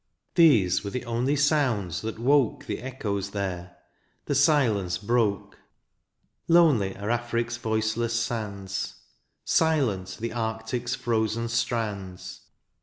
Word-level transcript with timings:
These 0.33 0.83
were 0.83 0.89
the 0.89 1.05
only 1.05 1.35
sounds 1.35 2.01
that 2.01 2.17
woke 2.17 2.65
The 2.65 2.79
echoes 2.81 3.29
there, 3.29 3.77
the 4.25 4.33
silence 4.33 4.97
broke. 4.97 5.59
Lonely 6.47 6.97
are 6.97 7.11
Afric's 7.11 7.57
voiceless 7.57 8.19
sands. 8.19 8.95
Silent 9.45 10.17
the 10.19 10.33
arctic's 10.33 10.95
frozen 10.95 11.49
strands. 11.49 12.41